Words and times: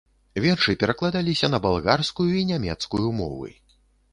Вершы 0.43 0.71
перакладаліся 0.83 1.47
на 1.55 1.59
балгарскую 1.65 2.27
і 2.41 2.47
нямецкую 2.53 3.05
мовы. 3.19 3.49